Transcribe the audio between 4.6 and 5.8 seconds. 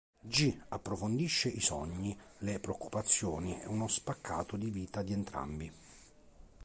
vita di entrambi.